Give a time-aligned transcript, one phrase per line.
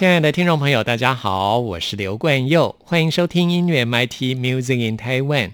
[0.00, 5.50] 亲爱的听众朋友，大家好，我是刘冠佑，欢迎收听音乐 MIT Music in Taiwan。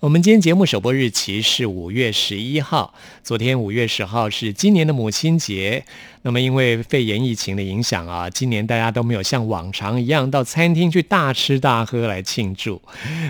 [0.00, 5.84] 我们今天节目首播日期是五月十一号，昨天五月十号是今年的母亲节。
[6.22, 12.82] 那么因为肺炎疫情的影响啊，今年大家都没有像往常一样到餐厅去大吃大喝来庆祝，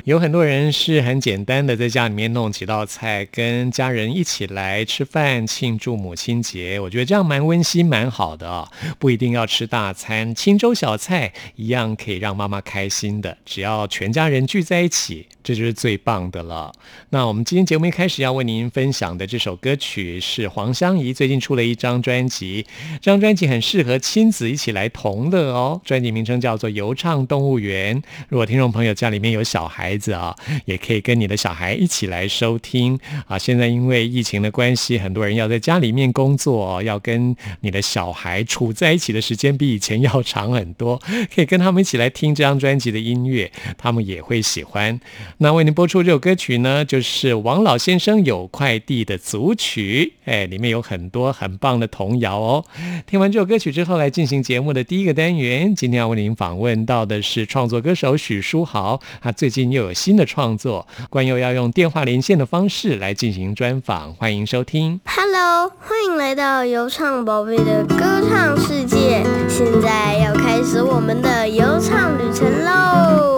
[0.04, 6.80] 有很多人是很简单的在家里面弄几道菜，跟家人一起来吃饭庆祝母亲节。
[6.80, 13.38] 我觉得这样蛮温馨蛮好的啊，不一定要吃大餐，清粥小菜一样可以让妈妈开心的。
[13.44, 16.72] 只要全家人聚在一起，这就是最棒的了。
[17.10, 22.66] 那我们今天节目一开始要为您分享的这首歌曲是黄湘怡最近出了一张专辑。
[23.00, 25.80] 这张专辑很适合亲子一起来同乐哦。
[25.84, 28.00] 专辑名称叫做《游唱动物园》。
[28.28, 33.38] 如果听众朋友家里面有小孩子啊，也可以跟你的小孩一起来收听啊。
[33.38, 41.00] 现在因为疫情的关系，很多人要在家里面工作，要跟你的小孩处在一起的时间比以前 要长很多。
[41.34, 45.00] 可以跟他们一起来听这张专辑的音乐，他们也会喜欢。
[45.38, 50.14] 那为您播出这首歌曲呢，就是王老先生有快递的组曲。
[50.24, 52.64] 哎，里面有很多很棒的童谣哦。
[53.06, 55.74] 听完这首歌曲之后，来进行节目的第一个单元。
[55.74, 65.00] 今天要为您访问到的是创作歌手许书豪，他最近又有新的创作，关佑要用电话连线的方式来进行专访，欢迎收听。
[65.04, 73.29] Hello，欢迎来到游唱宝贝的歌唱世界，现在要开始我们的游唱旅程喽。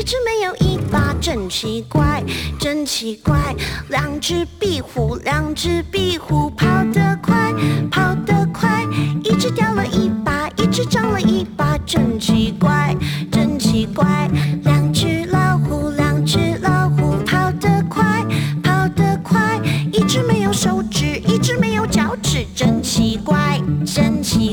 [0.00, 2.24] 一只没有尾巴真奇怪，
[2.58, 3.54] 真奇怪。
[3.90, 7.52] 两只壁虎，两只壁虎跑得快，
[7.90, 8.82] 跑得快。
[9.22, 12.96] 一只掉了一把，一只长了一把，真奇怪，
[13.30, 14.26] 真奇怪。
[14.64, 18.24] 两只老虎，两只老虎跑得快，
[18.62, 19.60] 跑得快。
[19.92, 24.49] 一只没有手指，一只没有脚趾，真奇怪，真奇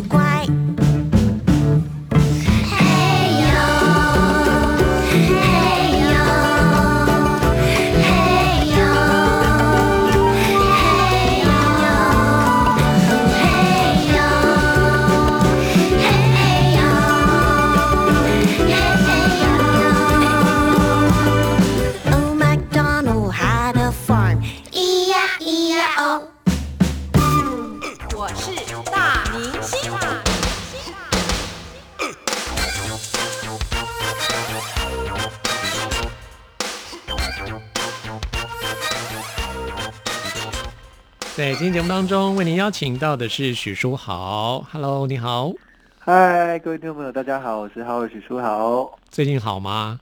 [41.57, 44.63] 今天节目当中，为您邀请到的是许书豪。
[44.71, 45.51] Hello，你好，
[45.98, 48.88] 嗨，各位听众朋友，大家好，我是浩尔许书豪。
[49.09, 50.00] 最近好吗？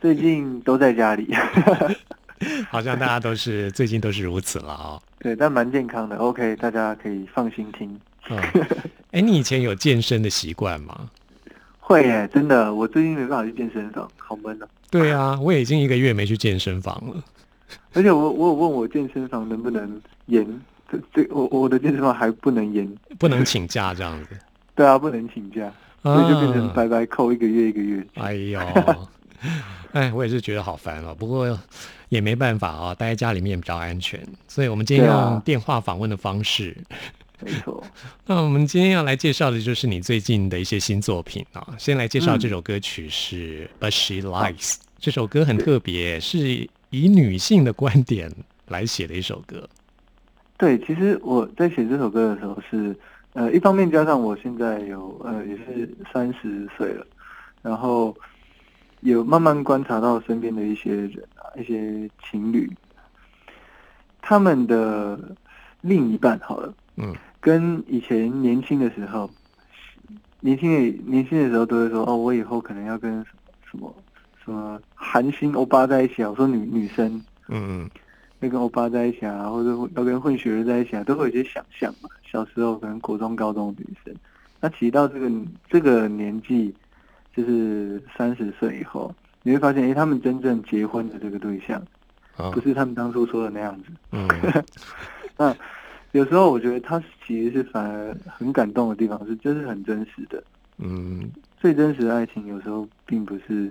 [0.00, 1.32] 最近都在家里，
[2.68, 6.16] 好像大家都是最近都是如此了啊、对，但蛮健康的。
[6.16, 7.96] OK，大家可以放心听。
[8.28, 8.40] 嗯，
[9.12, 11.08] 哎，你以前有健身的习惯吗？
[11.78, 14.66] 会耶，真的，我最近没办法去健身房，好闷啊。
[14.90, 17.22] 对啊，我已经一个月没去健身房了。
[17.94, 20.44] 而且我我有问我健身房能不能延，
[20.92, 22.86] 这这我我的健身房还不能延，
[23.18, 24.36] 不能请假这样子，
[24.76, 25.72] 对啊，不能请假，
[26.02, 28.06] 所以就变成啊白白扣一个月一个月。
[28.14, 28.60] 哎呦，
[29.92, 31.14] 哎，我也是觉得好烦哦。
[31.14, 31.58] 不过
[32.10, 36.76] 也没办法啊、待在家里面比较安全，所以我们今天用电话访问的方式。
[37.40, 37.82] 没错，
[38.26, 41.74] 那我们今天要来介绍的就是你最近的一些新作品啊。
[41.76, 48.30] 先来介绍这首歌曲是《But She Likes》，这首歌很特别，是以女性的观点
[48.68, 49.68] 来写的一首歌。
[50.62, 52.96] 对，其实我在写这首歌的时候是，
[53.32, 57.04] 呃，一方面加上我现在有呃也是三十岁了，
[57.62, 58.16] 然后
[59.00, 62.70] 有慢慢观察到身边的一些人啊，一些情侣，
[64.20, 65.18] 他们的
[65.80, 67.12] 另一半好了，嗯。
[67.40, 69.28] 跟以前年轻的时候，
[70.38, 73.12] 年轻的年轻的时候都会说哦，我以后可能要跟
[73.68, 73.92] 什么
[74.44, 77.90] 什么韩星欧巴在一起啊，我说女女生，嗯
[78.42, 82.08] 要跟欧巴在一起啊，或者要跟混血儿在一起啊，都会有一些想象嘛。
[82.24, 84.14] 小时候可能国中、高中的女生，
[84.60, 85.30] 那其实到这个
[85.68, 86.74] 这个年纪，
[87.36, 91.80] 就是三十岁以后，你会发现，哎，他们真正结婚的这个对象，
[92.36, 93.84] 啊不是他们当初说的那样子。
[94.12, 94.26] 嗯
[95.36, 95.54] 那
[96.12, 100.42] 有时候我觉得他其实是反而很感动的地方是，这是很真实的。
[100.78, 103.70] 嗯最真实的爱情有时候并不是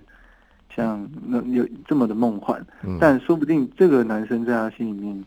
[0.75, 5.25] 像那有这么的梦幻，嗯，但说不定这个男生在他心里面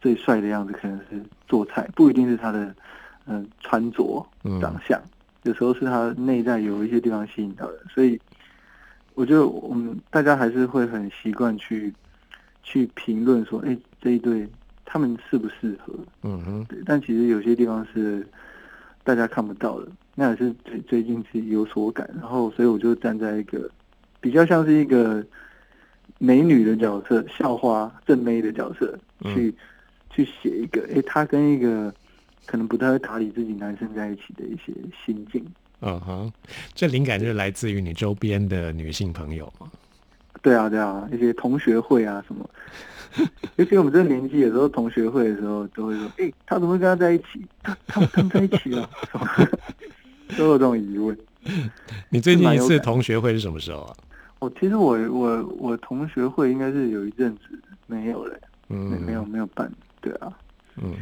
[0.00, 2.64] 最帅的样子，可能是做菜，不一定是他的
[3.26, 5.00] 嗯、呃穿着嗯长相，
[5.42, 8.20] 有时候是他内在有一些地方吸引到的，所以
[9.14, 11.92] 我觉得我们大家还是会很习惯去
[12.62, 14.48] 去评论说，哎，这一对
[14.84, 15.92] 他们适不适合？
[16.22, 16.64] 嗯哼。
[16.64, 18.26] 对，但其实有些地方是
[19.04, 23.70] 大家看不到的，那也是最最近是有所感，然后所以我就站在一个
[24.22, 25.22] 比较像是一个
[26.18, 29.54] 美女的角色，校花正妹的角色嗯去、
[30.08, 31.92] 去写一个，诶，她跟一个
[32.46, 34.72] 可能不太会打理自己男生在一起的一些
[35.04, 35.44] 心境。
[35.80, 36.32] 嗯哼，
[36.74, 39.68] 这灵感就是来自于你周边的女性朋友嘛。
[40.40, 42.48] 对啊，对啊，一些同学会啊什么，
[43.56, 47.44] 尤其我们这个年纪，有时候同学会的时候都会说，哎，他怎么会跟他在一起？
[47.62, 49.26] 他他们他们在一起了，什么
[50.38, 51.18] 都有这种疑问。
[52.08, 53.96] 你最近一次同学会是什么时候啊？
[54.42, 57.42] 哦，其实我我我同学会应该是有一阵子
[57.86, 58.36] 没有了，
[58.70, 59.70] 嗯，没有没有办，
[60.00, 60.36] 对啊。
[60.82, 60.96] 嗯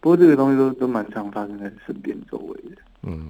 [0.00, 2.76] 不过这个东西都都蛮常发生在身边周围的。
[3.02, 3.28] 嗯。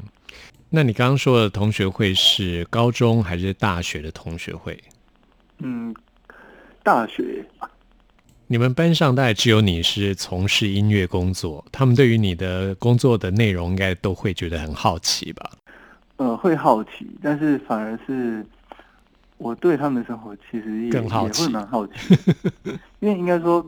[0.68, 4.78] 那你刚刚说的同学会是高中还是大学的同学会？
[5.60, 5.94] 嗯，
[6.82, 7.42] 大学
[8.46, 15.50] 你们班上大概只有你是从事音乐工作，他们对于你的工作的内容应该都会觉得很好奇吧？
[16.16, 18.44] 呃会好奇，但是反而是
[19.38, 21.92] 我对他们生活其实也更好奇也会蛮好奇，
[23.00, 23.64] 因为应该说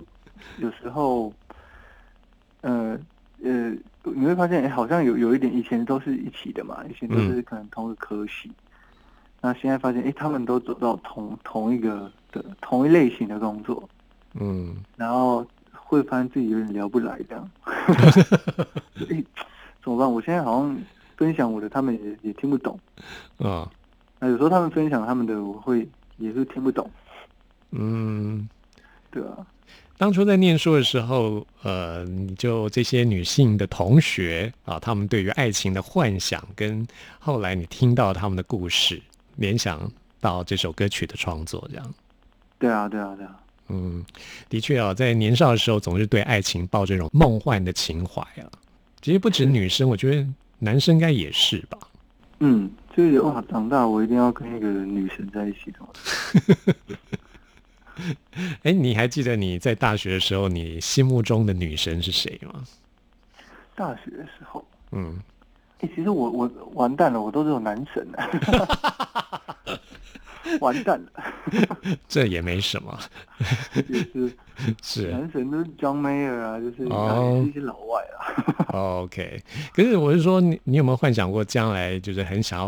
[0.58, 1.32] 有时候，
[2.60, 2.98] 呃
[3.42, 3.70] 呃，
[4.02, 8.50] 你会发现，哎、好像有有一点以前都是一起的嘛，以前都是可能同一个科系，
[9.40, 13.88] 那现在发现，哎、他们都走到同同一个的同一类型的工作，
[14.34, 17.50] 嗯然后会发现自己有点聊不来这样，
[19.08, 19.24] 诶
[19.82, 20.12] 怎么办？
[20.12, 20.76] 我现在好像
[21.16, 22.78] 分享我的，他们也也听不懂。
[23.38, 23.70] 啊
[24.20, 26.88] 那有时候他们分享他们的，我会也是听不懂。
[27.72, 28.48] 嗯，
[29.10, 29.46] 对啊，
[29.96, 36.86] 当初在念书的时候，呃，你就这些女性的同学啊，她们对于爱情的幻想，跟
[37.18, 39.00] 后来你听到他们的故事，
[39.36, 41.94] 联想到这首歌曲的创作，这样。
[42.58, 44.04] 对啊，对啊，对啊，嗯，
[44.48, 48.50] 的确啊，在年少的时候，总是对爱情抱着一种梦幻的情怀啊。
[49.00, 50.26] 其实不止女生，我觉得
[50.58, 51.78] 男生应该也是吧。
[52.40, 55.78] 嗯，就是哇，长大我一定要跟一个女神在一起的。
[58.62, 62.64] 哎，你还记得你在大学的时候，你心目中的女神是谁吗？
[63.74, 65.18] 大学的时候，嗯，
[65.80, 68.18] 哎、其实我我完蛋了，我都是有男神的，
[70.60, 72.98] 完蛋了， 这也没什么，
[73.88, 73.94] 就
[74.28, 74.36] 是
[74.82, 78.66] 是男神都是 John Mayer 啊，就是哦也是一些老外啊。
[79.02, 79.42] OK。
[79.72, 82.66] 可是我是说，你你有没有幻想过将来就是很想要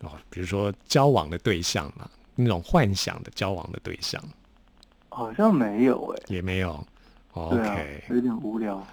[0.00, 4.22] 哦，比如说交往的对象嘛，那种幻想的交往的对象
[5.08, 6.84] 好像没有哎、也没有。
[7.34, 8.86] OK，，有点无聊。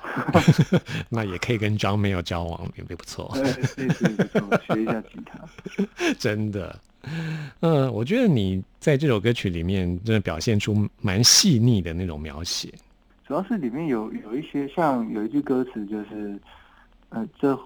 [1.10, 3.30] 那也可以跟张没有交往，也不错。
[3.34, 6.14] 对，类似不错，学一下吉他。
[6.18, 6.80] 真的，
[7.62, 12.74] 嗯， 我觉得你在这首歌曲里面真的表现出蛮细腻的那种描写。
[13.26, 16.40] 主要是里面有有一些像有一句歌词就是，
[17.10, 17.58] 呃，这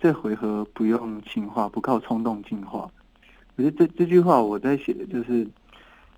[0.00, 2.90] 这回合不用情话，不靠冲动进化。
[3.56, 5.46] 可是这这句话我在写的就是，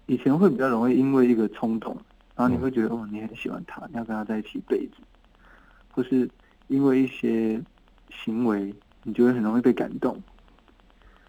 [0.06, 1.94] 以前会比较容易因为一个冲动，
[2.34, 4.94] 然后你会觉得、哦你很喜欢他，你要跟他在一起一辈子，
[5.90, 6.28] 或是
[6.68, 7.60] 因为一些
[8.10, 10.16] 行为，你就会很容易被感动。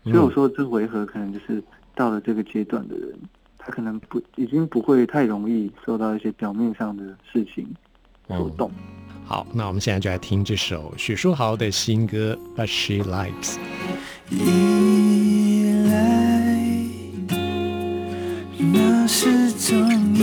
[0.06, 1.62] 所以我说这回合可能就是
[1.96, 3.14] 到了这个阶段的人，
[3.58, 7.68] 他可能不已经不会太容易受到一些表面上的事情
[8.28, 8.72] 所动。
[9.26, 13.56] 好，那我们现在就来听这首许书豪的新歌《But She Likes》。
[14.30, 16.56] 依赖，
[18.58, 20.14] 那是种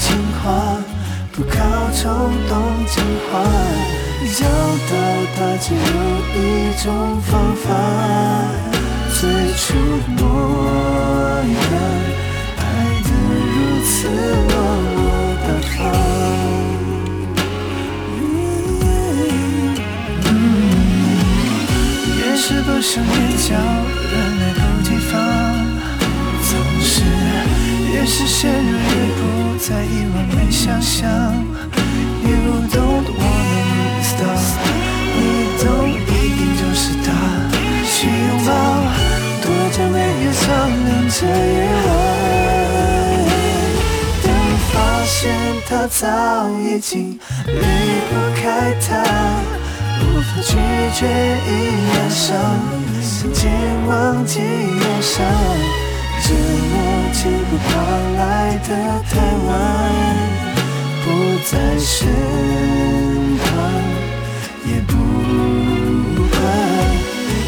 [0.00, 0.06] 情
[0.42, 0.78] 话，
[1.32, 1.56] 不靠
[1.92, 2.02] 冲
[2.48, 2.52] 动
[2.86, 3.30] 进化，
[4.40, 4.42] 要
[4.88, 4.92] 到
[5.34, 5.78] 他只有
[6.34, 6.36] 一
[6.82, 6.86] 种
[7.22, 7.66] 方法，
[9.20, 9.20] 最
[9.56, 9.64] 初
[10.16, 10.18] 模
[11.42, 11.52] 样，
[12.58, 12.60] 爱
[13.04, 13.06] 得
[13.54, 13.88] 如此
[14.48, 14.52] 落
[14.94, 14.98] 落
[15.42, 15.76] 大方。
[22.18, 23.48] 越是不想眼角，
[24.12, 24.42] 人来
[27.90, 28.78] 越是陷入，越
[29.16, 29.20] 不
[29.58, 31.08] 在意完美想象。
[32.22, 32.36] You
[32.70, 34.30] don't wanna lose the
[35.16, 35.18] 你
[35.58, 37.06] 懂，一定就是他。
[37.90, 38.50] 去拥抱，
[39.42, 40.46] 多久没有商
[40.84, 41.88] 量这夜晚？
[44.22, 44.26] 当
[44.70, 45.16] 发现
[45.66, 46.04] 他早
[46.60, 47.60] 已经离
[48.08, 48.90] 不开他。
[50.00, 50.52] 无法拒
[50.94, 51.00] 绝
[51.48, 51.48] 已
[51.94, 52.28] 染上，
[53.02, 53.50] 瞬间
[53.88, 55.16] 忘记忧伤，
[56.20, 56.74] 这么
[57.12, 57.68] 急不跑
[58.18, 58.20] 来
[58.68, 58.70] 的
[59.08, 59.12] 太
[59.46, 59.48] 晚，
[61.04, 61.06] 不
[61.44, 61.88] 在身
[63.38, 63.46] 旁
[64.66, 64.92] 也不
[66.30, 66.32] 管。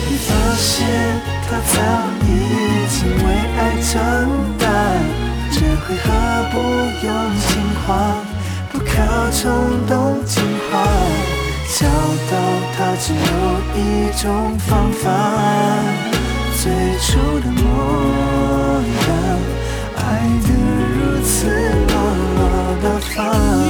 [0.09, 0.69] 你发现
[1.49, 1.75] 他早
[2.23, 2.27] 已
[2.89, 3.95] 经为爱长
[4.59, 4.63] 大，
[5.51, 6.07] 这回合
[6.53, 6.55] 不
[7.05, 7.09] 用
[7.39, 7.49] 情
[7.87, 7.89] 话，
[8.73, 8.89] 不靠
[9.31, 9.39] 冲
[9.87, 10.33] 动进
[10.71, 10.73] 化。
[11.73, 12.33] 找到
[12.77, 13.19] 它只有
[13.77, 13.79] 一
[14.21, 14.27] 种
[14.59, 15.05] 方法，
[16.61, 16.65] 最
[16.99, 17.09] 初
[17.39, 17.65] 的梦，
[19.97, 20.49] 爱得
[20.95, 21.49] 如此
[21.89, 21.95] 落
[22.37, 23.70] 落大方。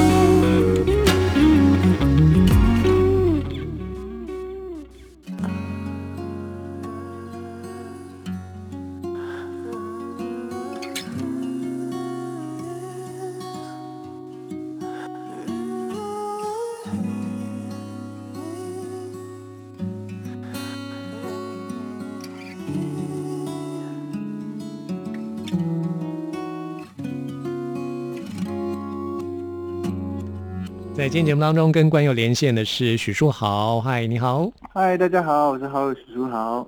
[31.11, 33.81] 今天节目当中，跟观友连线的是许书豪。
[33.81, 34.49] 嗨，你好。
[34.73, 36.65] 嗨，大家好，我是好友许书豪，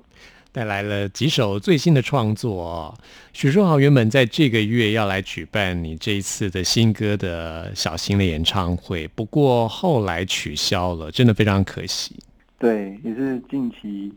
[0.51, 2.93] 带来了几首最新的创作。
[3.33, 12.17] 许书豪原本在这个月要来举办你这一次的新歌的小型的演唱会，不过后来取消了，真的非常可惜。
[12.59, 14.13] 对，也是近期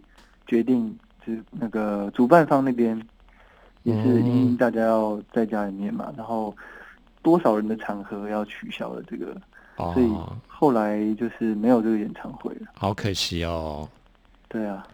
[0.48, 3.00] 决定，就是那个主办方那边
[3.84, 6.52] 也是因为大家要在家里面嘛，然后
[7.22, 9.40] 多少人的场合要取消了这个。
[9.78, 10.10] 所以
[10.48, 13.88] 后来就是没有这个演唱会了，好可惜哦。
[14.48, 14.88] 对啊，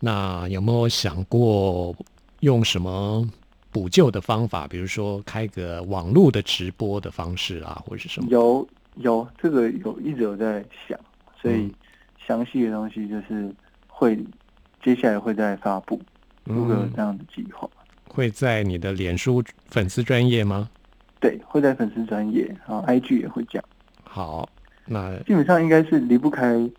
[0.00, 1.94] 那有没有想过
[2.40, 3.28] 用什么
[3.70, 4.66] 补救的方法？
[4.66, 8.28] 比如说开个网络的直播的方式啊，或者是什么？
[8.30, 10.98] 有有这个有一直有在想，
[11.40, 11.70] 所以
[12.26, 13.52] 详细的东西就是
[13.88, 14.18] 会
[14.82, 16.00] 接下来会再发布，
[16.44, 17.68] 如果有这样的计划，
[18.08, 20.70] 会在你的脸书粉丝专业吗？
[21.20, 23.62] 对，会在粉丝专业，然后 IG 也会讲。
[24.14, 24.48] 好，
[24.86, 26.70] 那基本上应该是离不开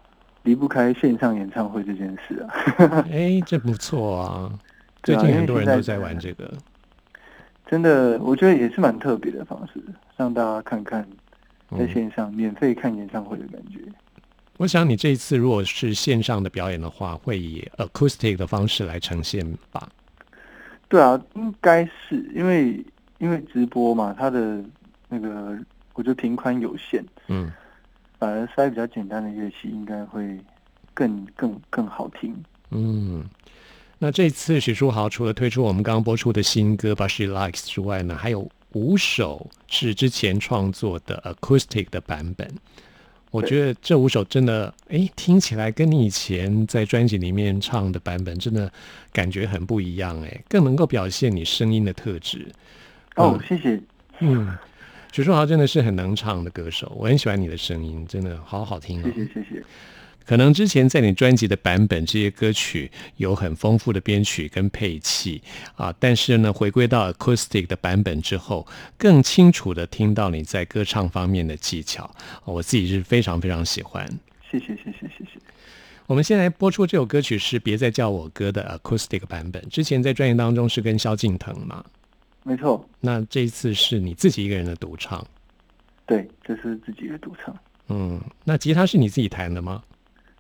[0.44, 3.04] 离不开线上演唱会这件事啊。
[3.12, 4.60] 哎，这不错啊！
[5.04, 6.50] 最近很多人都在玩这个，
[7.68, 9.84] 真的，我觉得也是蛮特别的方式，
[10.16, 11.06] 让大家看看
[11.78, 13.82] 在线上免费看演唱会的感觉。
[14.56, 19.90] 我想你这一次如果是线上的表演的话，会以 acoustic 的方式来呈现吧？
[20.88, 22.82] 对啊，应该是因为
[23.18, 24.64] 因为直播嘛，它的
[25.10, 25.60] 那个。
[25.98, 27.52] 我觉得频宽有限，嗯，
[28.20, 30.38] 反而塞比较简单的乐器应该会
[30.94, 32.36] 更更更好听。
[32.72, 33.24] 嗯，
[34.00, 42.50] 那这次许书豪除了推出我们刚刚播出的新歌《But She Likes》之外呢，还有五首是之前创作的 acoustic 的版本。
[43.32, 48.72] 我觉得这五首真的，哎，听起来跟你以前在专辑里面唱的版本真的
[49.12, 52.48] 感觉很不一样，哎，更能够表现你声音的特质。
[53.16, 53.82] 哦，谢谢。
[54.20, 54.58] 嗯。
[55.16, 59.10] 许书豪真的是很能唱的歌手，我很喜欢你的声音，真的好好听啊！
[59.16, 59.64] 谢谢谢谢。
[60.26, 65.42] 可能之前在你专辑的版本，这些歌曲有很丰富的编曲跟配器
[65.76, 74.06] 啊，但是呢，回归到 acoustic 的版本之后，更清楚的听到你在歌唱方面的技巧，我自己是非常非常喜欢。
[74.52, 75.40] 谢谢谢谢谢谢。
[76.08, 81.82] 我们先来播出这首歌曲是《别再叫我哥》的 acoustic 版本，之前在专辑当中是跟萧敬腾嘛。
[82.48, 85.26] 没错，那这一次是你自己一个人的独唱，
[86.06, 87.58] 对，这是自己的独唱。
[87.88, 89.82] 嗯，那吉他是你自己弹的吗？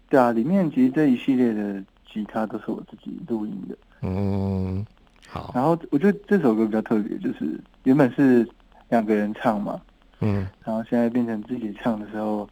[0.07, 3.75] 对啊，里面其实这一系列的吉他都是我自己录音的。
[4.03, 4.85] 嗯，
[5.27, 5.51] 好。
[5.55, 8.47] 然后我觉得这首歌比较特别，就是原本是
[8.89, 9.81] 两个人唱嘛，
[10.19, 12.47] 嗯，然后现在变成自己唱的时候，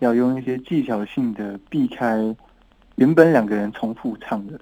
[0.00, 2.22] 要用一些技巧性的避开
[2.96, 4.60] 原本两个人重复唱的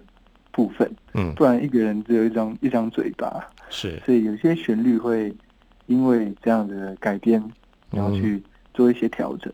[0.53, 3.45] 部分，嗯，不然一个人只有一张一张嘴巴。
[3.69, 5.35] 是，所以有些旋律会
[5.87, 7.43] 因为这样的改编，
[7.91, 8.43] 然后去
[8.75, 9.53] 做一些调整。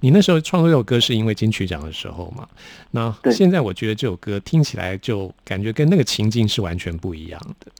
[0.00, 2.46] 你那时候创作这首歌是因为金曲奖的时候嘛？
[2.90, 7.72] 那对现在我觉得这首歌听起来就感觉跟那个情境是完全不一样的。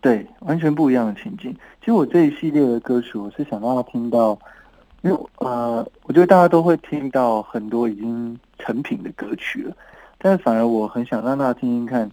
[0.00, 1.52] 对，完全不一样的情境。
[1.80, 4.38] 其实我这一系列的歌曲，我是想让他听到，
[5.02, 9.76] 因为呃，我觉得大家都会听到很多已经成品的歌曲了，
[10.18, 12.10] 但是反而我很想让大家听听看，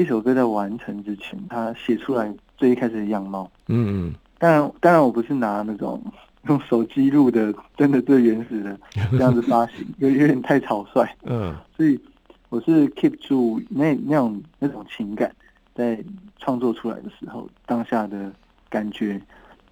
[0.00, 3.50] 一首歌在完成之前，他写出来最一开始的样貌。
[3.68, 6.02] 嗯当然，当然我不是拿那种
[6.48, 8.78] 用手机录的，真的最原始的
[9.12, 11.06] 这样子发行， 有有点太草率。
[11.24, 12.00] 嗯所以
[12.48, 15.30] 我是 keep 住那那种那种情感，
[15.74, 16.02] 在
[16.38, 18.32] 创作出来的时候当下的
[18.68, 19.20] 感觉，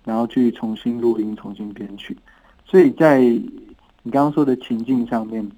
[0.04, 2.16] 然后去重新录音、重新编曲。
[2.64, 5.50] 所以在你刚刚说的情境上面，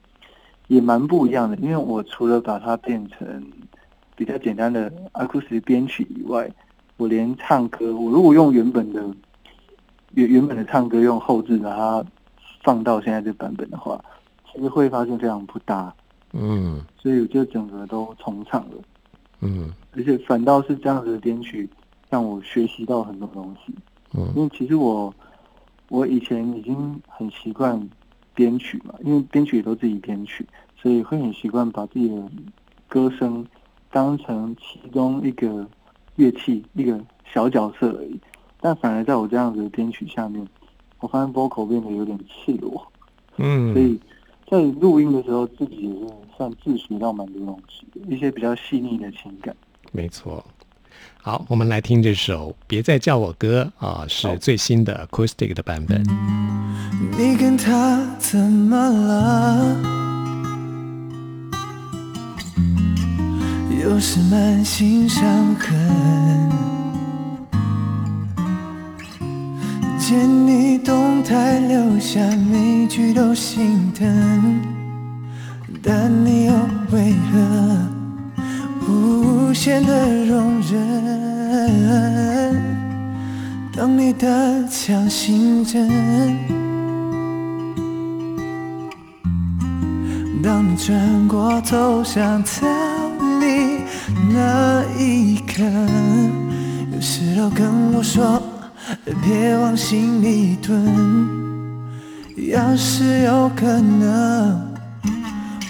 [0.69, 1.57] 也蛮不一样的。
[1.57, 3.45] 因为我除了把它变成
[4.21, 6.47] 比较简单的 acoustic 编曲以外，
[6.99, 9.03] 我连唱歌，我如果用原本的
[10.13, 12.05] 原原本的唱歌用后置把它
[12.63, 13.99] 放到现在这版本的话，
[14.53, 15.91] 其实会发现非常不搭。
[16.35, 18.75] 嗯所以我就整个都重唱了，
[19.41, 21.67] 嗯而且反倒是这样子的编曲
[22.11, 23.75] 让我学习到很多东西。
[24.13, 25.15] 嗯因嗯为其实我
[25.89, 27.89] 我以前已经很习惯
[28.35, 32.23] 编曲嘛，因为编曲也都自己编曲，所以会很习惯把自己的
[32.87, 33.43] 歌声
[33.93, 35.67] 当成其中一个
[36.17, 36.99] 乐器、一个
[37.33, 38.19] 小角色而已。
[38.61, 40.47] 但反而在我这样子的编曲下面，
[41.01, 42.87] 我发现 vocal 变得有点赤裸，
[43.39, 43.99] 嗯，所以
[44.51, 49.57] 在录音的时候，自己也是算自学到蛮多东西的，一些比较细腻的情感。
[49.93, 50.45] 没错。
[51.23, 56.03] 好，我们来听这首《别再叫我哥》啊，是最新的 acoustic 的版本。
[57.19, 60.10] 你跟他怎么了？
[63.83, 65.25] 又是满心伤
[65.59, 65.79] 痕。
[69.99, 74.61] 见你动态留下每句都心疼，
[75.83, 76.53] 但你又
[76.91, 77.39] 为何
[78.89, 80.81] 无限的容忍？
[83.77, 85.89] 当你的强心针。
[90.43, 92.67] 当你转过头想逃
[94.33, 95.63] 那一刻，
[96.93, 98.43] 有时候跟我说
[99.23, 101.39] 别往心里吞。
[102.51, 104.61] 要是有可能，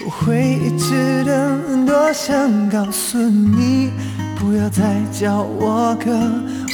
[0.05, 3.91] 我会一直等，多想告诉你，
[4.39, 6.11] 不要再叫我哥，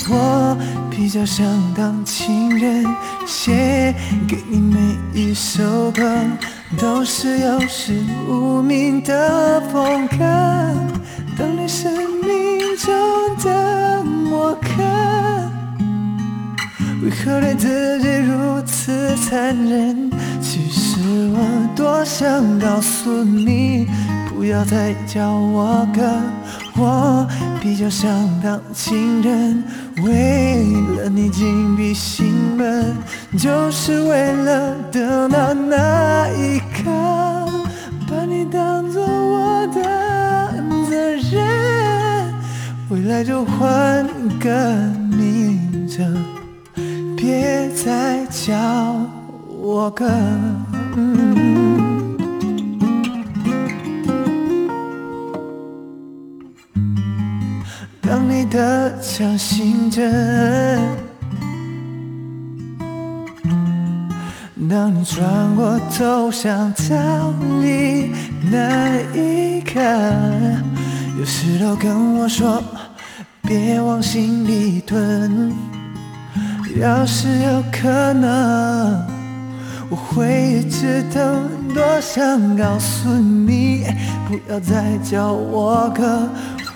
[0.10, 0.58] 我
[0.90, 2.86] 比较想当情人，
[3.26, 3.94] 写
[4.28, 4.80] 给你每
[5.14, 6.04] 一首歌。
[6.78, 7.94] 都是有始
[8.28, 10.18] 无名的风格。
[11.38, 12.92] 当你生命中
[13.44, 14.82] 的我可，
[17.04, 20.10] 为何对自己如此残忍？
[20.42, 21.00] 其实
[21.32, 21.38] 我
[21.76, 23.88] 多想告诉你，
[24.28, 26.02] 不要再叫我哥，
[26.76, 27.28] 我
[27.62, 28.10] 比较想
[28.42, 29.64] 当情人。
[30.04, 30.64] 为
[30.98, 32.96] 了你紧闭心门，
[33.38, 36.90] 就是为了等到那一刻，
[38.10, 39.06] 把你当做
[43.08, 44.06] 来就换
[44.40, 44.76] 个
[45.12, 46.06] 名字，
[47.16, 48.54] 别再叫
[49.48, 50.06] 我哥。
[50.96, 51.38] 嗯
[58.02, 60.80] 当你的强心针，
[64.70, 68.12] 当你转过头想逃离
[68.50, 69.82] 那一刻，
[71.20, 72.64] 有时都跟我说
[73.48, 75.54] 别往心里吞。
[76.82, 79.02] 要是有可能，
[79.90, 83.86] 我会一直等，多想告诉你，
[84.28, 86.30] 不要再叫我哥。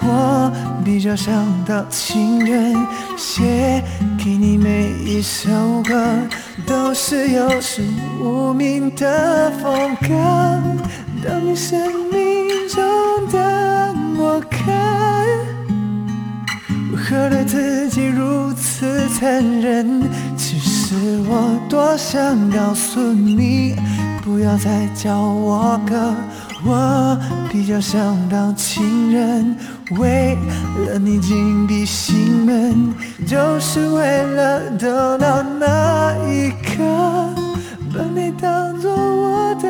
[0.03, 0.51] 我
[0.83, 2.73] 比较想当情人，
[3.17, 3.83] 写
[4.17, 5.49] 给你每一首
[5.83, 6.17] 歌
[6.65, 7.83] 都是有始
[8.19, 10.07] 无明的风格。
[11.23, 11.77] 当你生
[12.11, 14.41] 命中的我
[17.11, 20.01] 可，对自己如此残忍？
[20.37, 20.95] 其实
[21.27, 23.75] 我多想告诉你，
[24.23, 26.15] 不要再叫我哥。
[26.63, 27.19] 我
[27.51, 29.57] 比较想当情人，
[29.97, 30.37] 为
[30.87, 32.93] 了你紧闭心门，
[33.27, 36.81] 就是为了等到那一刻，
[37.93, 39.69] 把你当做我的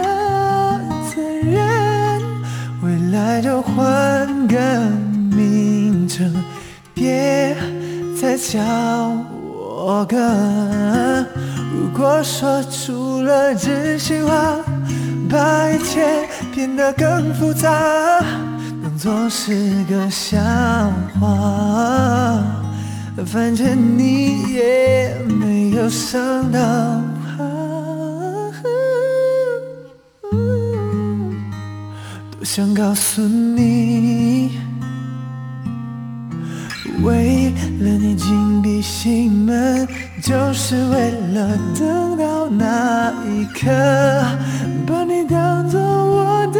[1.09, 2.21] 责任。
[2.83, 4.57] 未来就换个
[8.41, 8.59] 叫
[9.85, 10.17] 我哥。
[11.71, 14.57] 如果说出了真心话，
[15.29, 17.69] 把一切变得更复杂，
[18.83, 20.39] 当作是个笑
[21.19, 22.43] 话，
[23.27, 26.59] 反正你也没有伤到。
[32.31, 34.70] 多想告诉你。
[37.03, 39.87] 为了你紧闭心门，
[40.21, 43.67] 就是为了等到那一刻，
[44.85, 46.59] 把你当做我的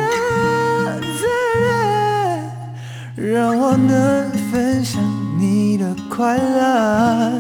[1.19, 1.27] 责
[1.59, 4.99] 任，让我能分享
[5.37, 7.31] 你的快乐。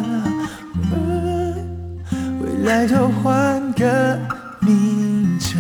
[2.41, 4.19] 未来就换个
[4.59, 5.59] 名称，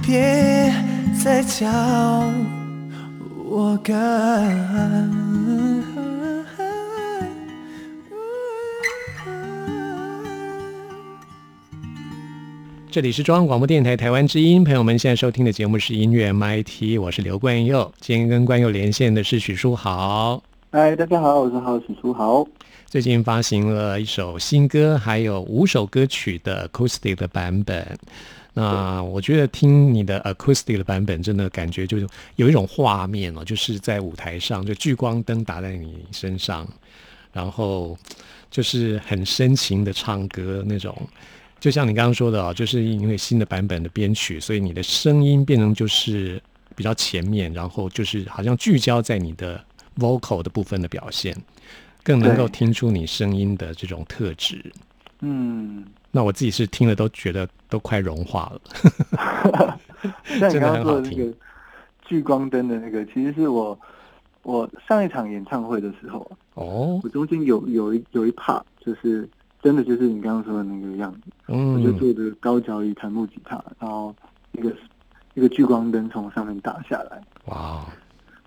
[0.00, 0.72] 别
[1.22, 1.68] 再叫
[3.44, 3.92] 我哥。
[12.92, 17.90] 这里是中央广播电台台湾之音，朋友们现在收听的节目是音乐 MIT，我是刘冠佑。
[18.00, 20.42] 今天跟冠佑连线的是许书豪。
[20.70, 22.46] 嗨，大家好，我是豪许书豪。
[22.84, 27.98] 最近发行了一首新歌，还有五首歌曲的 acoustic 的版本。
[28.52, 36.68] 那我觉得听你的 acoustic 的版本，真的感觉就是有一种画面哦，就是在舞台上，就聚光灯打在你身上，
[37.32, 37.96] 然后
[38.50, 40.94] 就是很深情的唱歌那种。
[41.62, 46.42] 就像你刚刚说的啊，就是因为新的版本的编曲，所以你的声音变成就是
[46.74, 49.64] 比较前面，然后就是好像聚焦在你的
[49.96, 51.32] vocal 的部分的表现，
[52.02, 54.72] 更能够听出你声音的这种特质。
[55.20, 59.78] 嗯，那我自己是听了都觉得都快融化了。
[60.40, 61.32] 像你刚刚说的那个
[62.04, 63.78] 聚光灯的那个，其实是我
[64.42, 69.28] 我上一场演唱会的时候哦，我中间有有一有一 part 就是。
[69.62, 74.12] 真的就是你刚刚说的那个样子，我就坐着高脚椅弹木吉他，然后
[74.50, 74.74] 一个
[75.34, 77.86] 一个聚光灯从上面打下来，哇！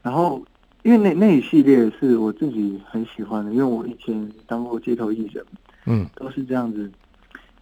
[0.02, 0.44] 然后
[0.84, 5.46] 因为那那一系列是我自己很喜欢的，因为我以前当过街头艺人，
[5.86, 6.92] 嗯，都是这样子，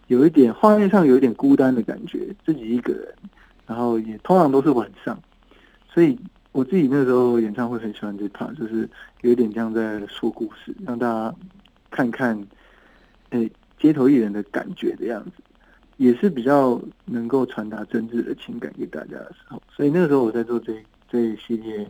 [0.08, 3.13] 有一点画面上有一点孤单的感觉，自己一个人，
[3.68, 5.16] 然后也通常都是晚上，
[5.88, 6.18] 所以
[6.54, 8.89] 我自己那时候演唱会很喜欢这 part，就是
[9.22, 11.36] 有一点像在说故事，让大家
[11.92, 12.36] 看看。
[13.34, 15.32] 诶，街头艺人的感觉的样子，
[15.98, 19.62] 也是比较能够传达真挚的情感给大家的时候。
[19.76, 20.74] 所以那个时候我在做这
[21.10, 21.86] 这一系列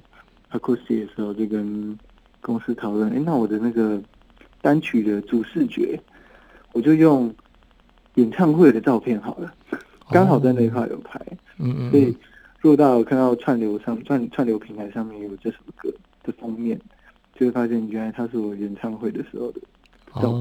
[0.51, 1.97] acoustic 的时候，就跟
[2.41, 4.01] 公司讨论，哎，那我的那个
[4.61, 5.99] 单曲的主视觉，
[6.71, 7.33] 我就用
[8.15, 9.53] 演唱会的照片好了，
[10.09, 11.19] 刚好在那一块有拍。
[11.59, 11.91] 嗯嗯。
[11.91, 12.17] 所以，
[12.61, 15.91] 如果大家有看到串流上串串流平台上面有这首歌
[16.23, 16.79] 的封面，
[17.35, 19.61] 就会发现原来它是我演唱会的时候的。
[20.13, 20.39] 哦，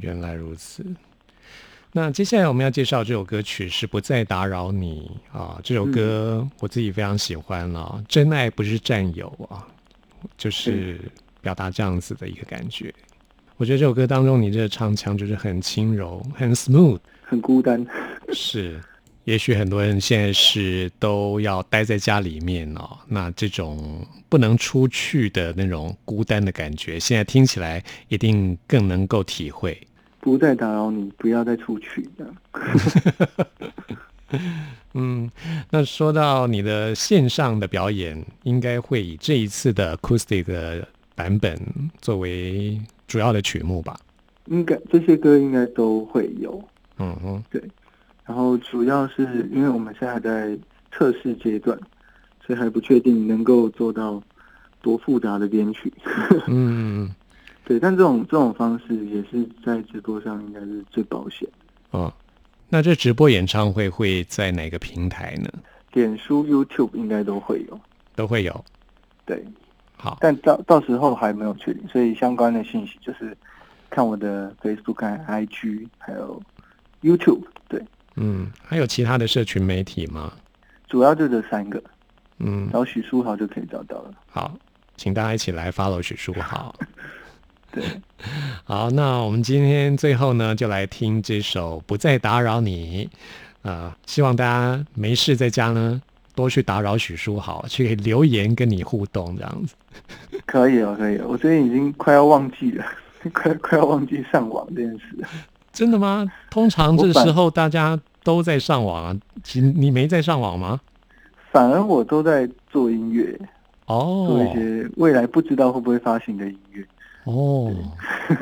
[0.00, 0.84] 原来如此。
[1.92, 5.58] 那接下来我们要介绍这首歌曲是《不再打扰你》啊。
[5.64, 9.66] 这首歌我自己非常喜欢啊，真爱不是占有啊，
[10.36, 11.00] 就是
[11.40, 12.92] 表达这样子的一个感觉。
[13.56, 17.84] 我觉得这首歌当中，你这个唱腔就是很轻柔、很 smooth，很孤单。
[18.32, 18.78] 是。
[19.26, 29.76] 也许很多人现在是都要待在家里面哦，那这种不能出去的那种孤单的感觉，现在听起来一定更能够体会。
[30.20, 32.08] 不再打扰你，不要再出去。
[34.94, 35.28] 嗯，
[35.70, 40.86] 那说到你的线上的表演，应该会以这一次的 acoustic 的
[41.16, 41.60] 版本
[42.00, 43.98] 作为主要的曲目吧？
[44.46, 46.62] 应该这些歌应该都会有。
[46.98, 47.60] 嗯嗯，对。
[48.26, 50.58] 然后主要是因为我们现在还在
[50.90, 51.78] 测试阶段，
[52.44, 54.20] 所以还不确定能够做到
[54.82, 55.92] 多复杂的编曲。
[56.48, 57.14] 嗯，
[57.64, 61.48] 对，但这种这种方式也是在直播上应该是最保险。
[61.92, 62.12] 哦，
[62.68, 65.48] 那这直播演唱会会在哪个平台呢？
[65.92, 67.80] 脸书、YouTube 应该都会有，
[68.16, 68.64] 都会有。
[69.24, 69.44] 对，
[69.96, 73.36] 好，但到到时候还没有确定，所以相关的信息就是
[73.88, 76.42] 看我的 Facebook、IG 还有
[77.02, 77.44] YouTube。
[77.68, 77.80] 对。
[78.16, 80.32] 嗯，还有其他的社群媒体吗？
[80.88, 81.82] 主要就这三个。
[82.38, 84.10] 嗯，找许书豪就可以找到了。
[84.28, 84.54] 好，
[84.96, 86.74] 请大家一起来 follow 许书豪。
[87.72, 87.82] 对，
[88.64, 93.08] 好，那我们今天最后呢，就来听这首《不再打扰你》
[93.68, 96.00] 啊，希望大家没事在家呢，
[96.34, 99.74] 多去打扰许书豪，去留言跟你互动这样子。
[100.44, 101.18] 可以哦，可以。
[101.18, 102.84] 我最近已经快要忘记了，
[103.32, 105.18] 快快要忘记上网这件事。
[105.76, 106.26] 真的吗？
[106.48, 109.16] 通常这时候大家都在上网啊，
[109.52, 110.80] 你你没在上网吗？
[111.52, 113.38] 反而我都在做音乐
[113.84, 116.82] 哦，做一些未来不知道会不会发行的音乐
[117.24, 117.70] 哦。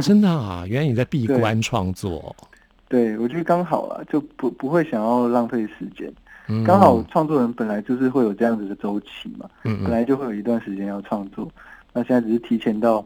[0.01, 2.35] 真的啊，原来你在闭关创作。
[2.89, 6.13] 对我觉得刚好啊，就不不会想要浪费时间。
[6.47, 11.51] 嗯刚好创作人本来就是会有这样子的周期嘛，嗯嗯本来就会有一段时间要创作，
[11.93, 13.05] 那现在只是提前到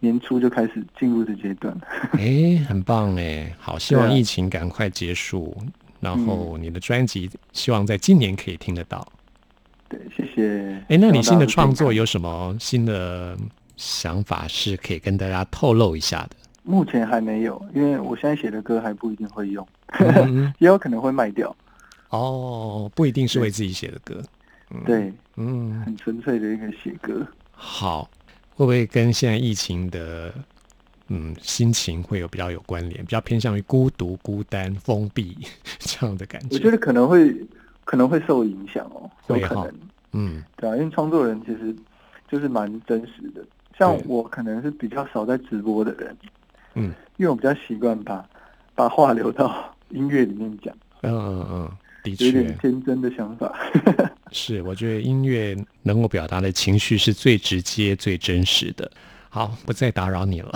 [0.00, 1.76] 年初就开始进入的阶段。
[2.18, 5.56] 哎，很棒哎，好，希望疫情赶快结束，
[6.00, 9.06] 然后你的专辑希望在今年可以听得到。
[9.88, 10.82] 对，谢谢。
[10.88, 13.36] 哎，那你新的创作有什么新的
[13.76, 16.36] 想法是可以跟大家透露一下的？
[16.62, 19.66] 目前还没有，因为我现在写的歌还不一定会用，
[19.98, 21.54] 嗯 也有可能会卖掉。
[22.10, 24.22] 哦，不一定是为自己写的歌。
[24.84, 27.26] 对，嗯，很纯粹的一个写歌。
[27.52, 28.08] 好，
[28.58, 30.34] 会不会跟现在疫情的
[31.06, 33.04] 嗯心情会有比较有关联？
[33.04, 35.36] 比较偏向于孤独、孤单、封闭
[35.78, 36.56] 这样的感觉？
[36.56, 37.32] 我觉得可能会
[37.84, 39.72] 可能会受影响哦，有可能。
[40.10, 41.72] 嗯对啊，因为创作人其实
[42.28, 43.44] 就是蛮真实的。
[43.78, 46.16] 像我可能是比较少在直播的人，
[46.74, 48.28] 嗯因为我比较习惯把
[48.74, 51.70] 把话留到音乐里面讲，嗯嗯嗯，
[52.16, 53.54] 的有点天真的想法。
[54.32, 54.62] 是。
[54.62, 58.90] 我觉得音乐能够表达的情绪是最直接、最真实的。
[59.30, 60.50] 好，不再打扰你了。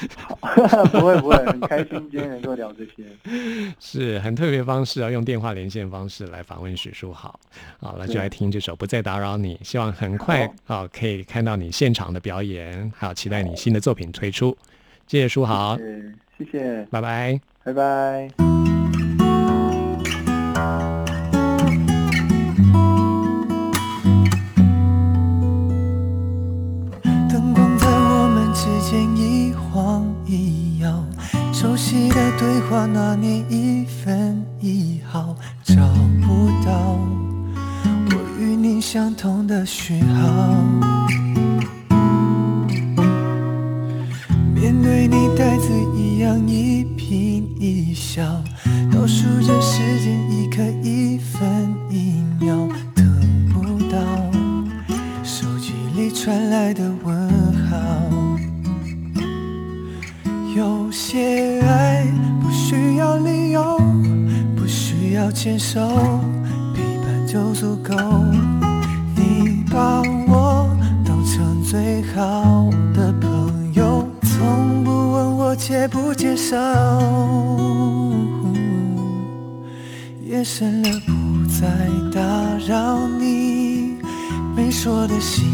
[0.92, 3.04] 不会不会，很开心今天能够聊这些。
[3.80, 7.40] 是很特别方式啊，用电话连线方式来访问许书豪。
[7.80, 14.56] 好，那就来听这首《不再打扰你》，希望很快啊可以看到你现场的表演，还有期待你新的作品推出。
[15.06, 16.02] 谢谢书豪，对，
[16.38, 17.40] 谢谢，拜拜。
[17.64, 18.77] 拜拜。
[27.28, 31.04] 灯光在我们之间一晃一摇，
[31.52, 35.74] 熟悉的对话那年一分一毫找
[36.22, 36.98] 不到，
[38.10, 40.54] 我与你相同的讯号。
[44.54, 48.22] 面对你带字一样一颦一笑，
[48.92, 50.27] 倒数着时间
[56.28, 57.16] 传来的问
[57.70, 57.78] 号。
[60.54, 62.04] 有些爱
[62.42, 63.80] 不需要理由，
[64.54, 65.80] 不需要牵手，
[66.74, 67.96] 陪伴就足够。
[69.16, 70.68] 你把我
[71.02, 76.58] 当成最好的朋友，从不问我接不接受。
[80.26, 81.66] 夜深了，不再
[82.12, 82.20] 打
[82.68, 83.96] 扰你。
[84.54, 85.46] 没说的心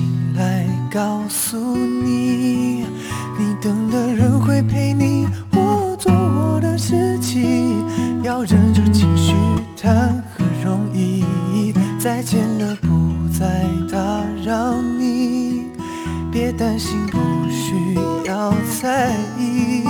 [0.95, 2.87] 告诉你，
[3.37, 7.75] 你等的人会陪你，我做我的知己。
[8.23, 9.35] 要忍住情绪
[9.77, 11.25] 谈何容易？
[11.99, 13.99] 再见了，不再打
[14.45, 15.65] 扰你，
[16.31, 17.19] 别担心，不
[17.51, 17.95] 需
[18.29, 19.83] 要在意。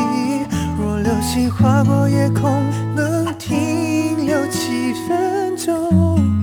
[0.80, 2.62] 若流星划过夜空，
[2.96, 6.33] 能停留几分钟。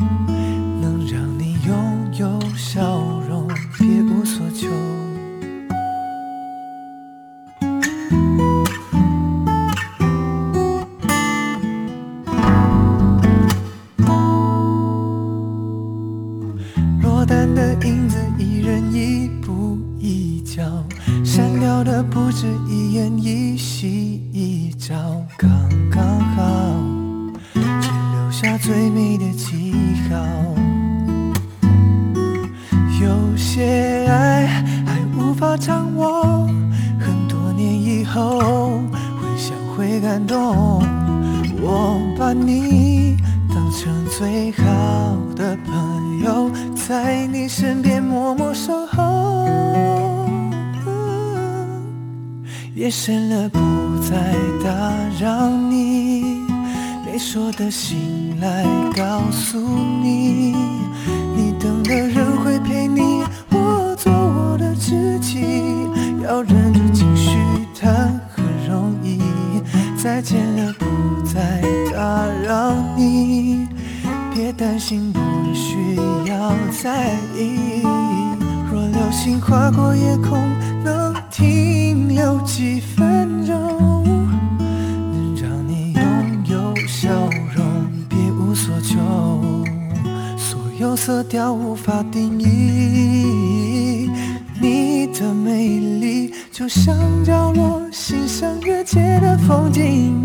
[95.21, 100.15] 的美丽，就像角落欣赏月街的风景，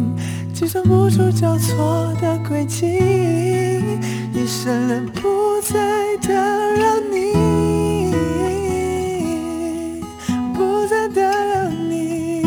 [0.54, 2.86] 计算不出交错的轨迹。
[4.32, 8.10] 夜深了，不再打扰你，
[10.54, 12.42] 不再打扰你，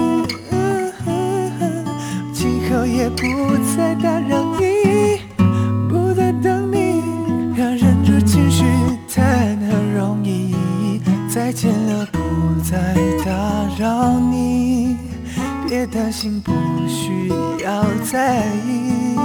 [2.34, 3.22] 今后也不
[3.78, 5.22] 再打扰你，
[5.88, 7.04] 不再等你。
[7.60, 8.64] 要忍住情绪，
[9.08, 10.56] 谈何容易？
[11.30, 12.19] 再见了。
[13.80, 14.98] 扰你
[15.66, 16.52] 别担心不
[16.86, 17.30] 需
[17.64, 19.16] 要在意。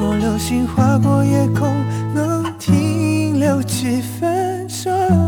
[0.00, 1.68] 若流星划过夜空
[2.14, 5.25] 能停留几分钟？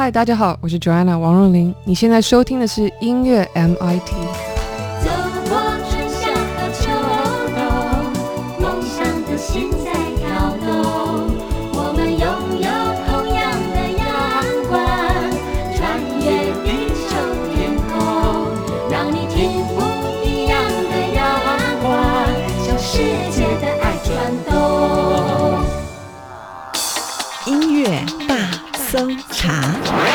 [0.00, 1.74] 嗨，大家好，我是 Joanna 王若琳。
[1.84, 4.08] 你现在收听的是音乐 MIT。
[5.04, 5.10] 走
[5.46, 6.88] 过春夏和秋
[7.54, 7.60] 冬，
[8.62, 11.28] 梦想的心在跳动。
[11.74, 12.24] 我们拥
[12.62, 12.68] 有
[13.04, 14.08] 同样的阳
[14.70, 14.72] 光，
[15.76, 17.20] 穿越地球
[17.52, 17.92] 天空，
[18.90, 19.36] 让你听
[19.76, 19.84] 不
[20.24, 20.56] 一样
[20.88, 21.20] 的阳
[21.82, 21.92] 光，
[22.64, 24.08] 向世界的爱转
[24.48, 25.60] 动。
[27.44, 28.32] 音乐大
[28.88, 29.10] 搜
[29.40, 30.09] 查。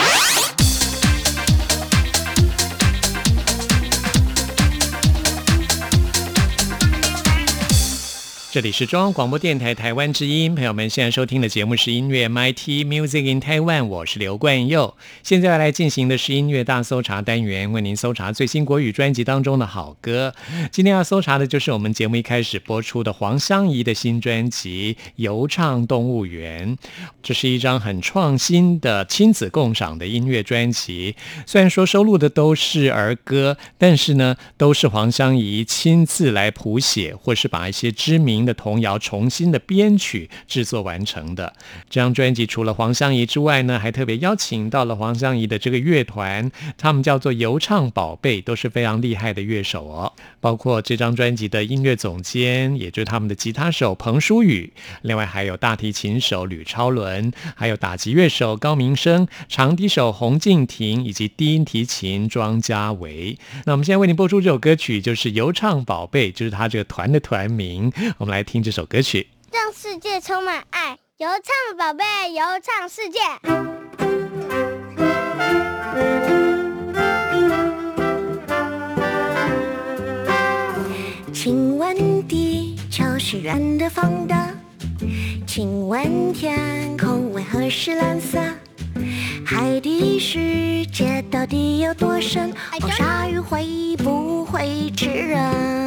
[8.55, 14.95] 这里是中央广播电台台湾之音，朋友们现在收听的节目是音乐 MIT Music in Taiwan，我是刘冠佑。
[15.23, 20.33] 现在要来进行的是音乐大搜查单元，为您搜查最新国语专辑当中的好歌。
[20.71, 26.77] 今天要搜查的就是我们节目一开始播出的黄湘怡的新专辑《游唱动物园》，
[27.21, 31.17] 这是一张很创新的亲子共赏的音乐专辑。
[31.45, 41.53] 虽然说收录的都是儿歌，但是呢，都是黄湘怡亲自来谱写，或是把一些知名的童谣重新的编曲制作完成的。
[41.89, 50.13] 这张专辑除了黄湘怡之外呢，还特别邀请到了黄湘怡的这个乐团，他们叫做游唱宝贝，都是非常厉害的乐手哦。
[50.39, 54.71] 包括这张专辑的音乐总监，也就是他们的吉他手彭舒宇，
[55.01, 63.37] 另外还有大提琴手吕超伦，还有打击乐手高明生，长笛手洪敬亭，以及低音提琴庄家维。
[63.65, 67.91] 那我们现在为您播出这首歌曲，就是游唱宝贝，就是他这个团的团名。
[68.17, 69.27] 我们来听这首歌曲。
[69.51, 73.19] 让世界充满爱，游唱宝贝，游唱世界。
[81.33, 84.35] 请问地球是圆的、方的？
[85.45, 88.39] 请问天空为何是蓝色？
[89.45, 92.51] 海底世界到底有多深？
[92.81, 95.84] 黄鲨鱼会不会吃人？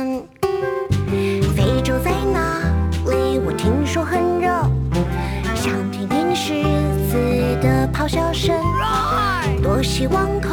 [1.89, 2.61] 非洲在哪
[3.07, 3.39] 里？
[3.39, 4.51] 我听说很热，
[5.55, 6.63] 想听听狮
[7.09, 7.17] 子
[7.63, 8.55] 的咆哮声。
[9.63, 10.51] 多希望恐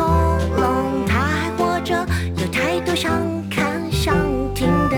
[0.56, 1.94] 龙它还活着，
[2.38, 3.12] 有太多想
[3.50, 4.16] 看想
[4.54, 4.96] 听的。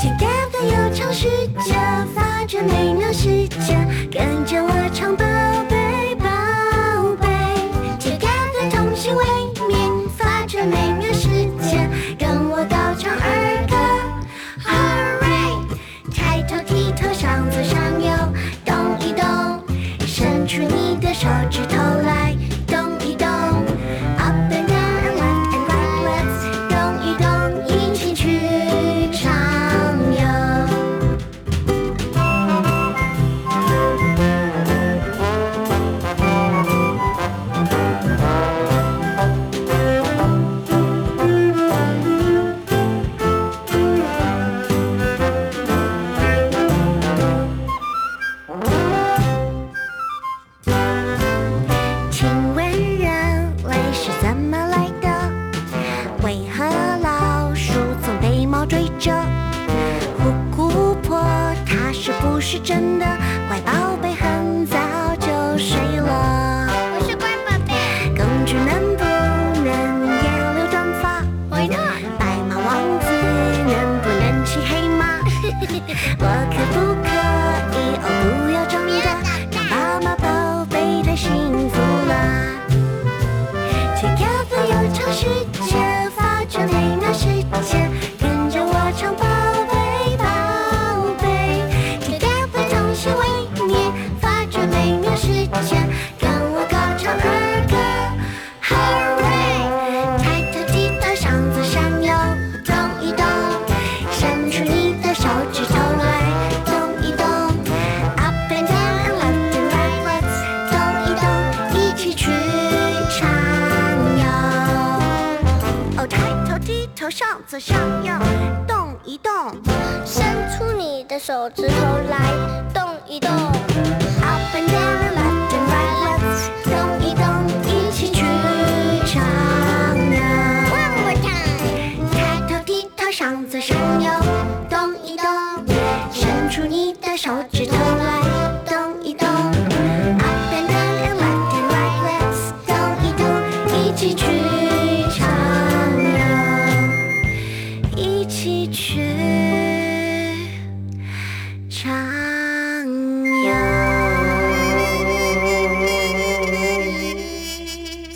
[0.00, 1.28] Together 游唱世
[1.62, 1.74] 界，
[2.14, 3.76] 发掘美妙世界，
[4.10, 5.26] 跟着我唱宝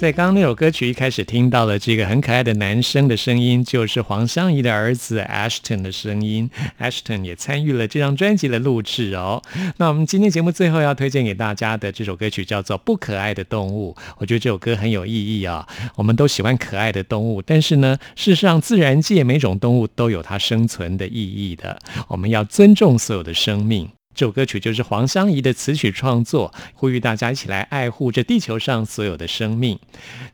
[0.02, 6.50] 在刚刚那首歌曲一开始听到了这个很可爱的男生的声音，就是黄湘怡的儿子 Ashton 的声音。
[6.80, 9.40] Ashton 也参与了这张专辑的录制哦。
[9.76, 15.64] 那我们今天节目最后要推荐给大家的这首歌曲叫做《不可爱的动物》，我觉得这首歌很有意义啊。
[15.94, 21.78] 我们都喜欢可爱的动物，但是呢，事实上自然界每种动物都有它生存的意义的，
[22.08, 23.88] 我们要尊重所有的生命。
[24.14, 29.78] 这首歌曲就是黄湘怡的词曲创作，呼吁大家一起来爱护这地球上所有的生命。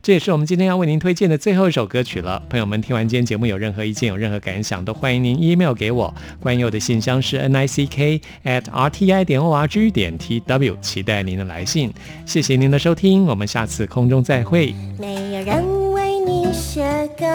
[0.03, 2.43] 这也是我们今天要为您推荐的最后一首歌曲了。
[2.49, 6.13] 朋友们，听完今天节目有任何意见、有任何感想，都欢迎您 email 给我。
[6.39, 11.93] 关佑的信箱是 n i c k at r t i 点 o r g 点 t w，期待您的来信。
[12.25, 14.75] 谢谢您的收听，我们下次空中再会。
[14.97, 16.83] 没有人为你写
[17.17, 17.25] 歌，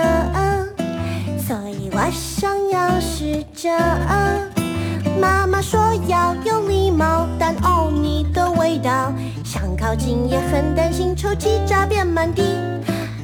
[1.38, 4.63] 所以我想要试着。
[5.20, 9.12] 妈妈说要有礼貌，但哦，你的味道
[9.44, 12.42] 想靠近也很担心，臭气炸遍满地。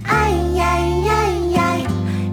[0.04, 1.76] 哎呀呀呀，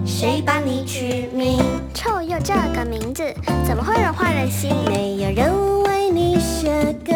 [0.04, 1.62] 谁帮你取名？
[1.92, 3.22] 臭鼬这个名字
[3.66, 4.72] 怎么会融化人心？
[4.86, 7.14] 没有人为你写歌，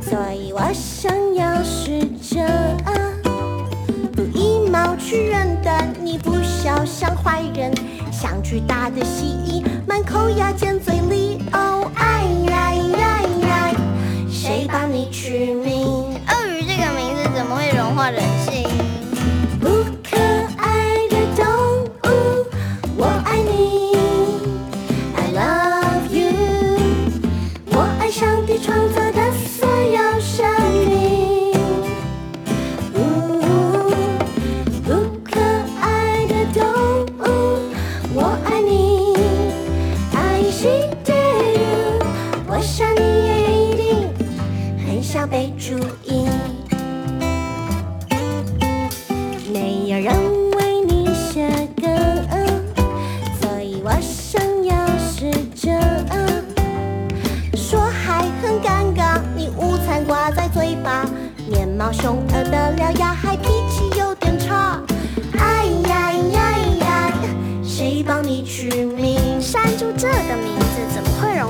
[0.00, 2.46] 所以我想要试着。
[4.14, 5.70] 不以貌取人的
[6.02, 7.70] 你，不笑像坏人，
[8.10, 9.62] 想去大的蜥蜴，
[10.04, 11.38] 口牙尖嘴利。
[11.52, 13.74] 哦，哎呀呀呀，
[14.30, 15.86] 谁帮你取名？
[16.28, 18.22] 鳄鱼这个名字怎么会融化人
[61.86, 64.82] 貌凶恶的獠牙，还脾气有点差。
[65.38, 67.12] 哎呀呀呀！
[67.62, 69.40] 谁帮你取名？
[69.40, 71.48] 山猪这个名字怎么会容？